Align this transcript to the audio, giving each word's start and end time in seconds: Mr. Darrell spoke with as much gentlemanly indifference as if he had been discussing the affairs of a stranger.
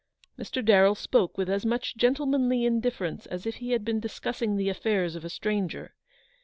Mr. 0.35 0.65
Darrell 0.65 0.95
spoke 0.95 1.37
with 1.37 1.47
as 1.47 1.63
much 1.63 1.95
gentlemanly 1.95 2.65
indifference 2.65 3.27
as 3.27 3.45
if 3.45 3.57
he 3.57 3.69
had 3.69 3.85
been 3.85 3.99
discussing 3.99 4.55
the 4.57 4.67
affairs 4.67 5.15
of 5.15 5.23
a 5.23 5.29
stranger. 5.29 5.93